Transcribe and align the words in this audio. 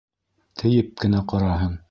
Тейеп 0.61 0.89
кенә 1.05 1.23
ҡараһын! 1.35 1.79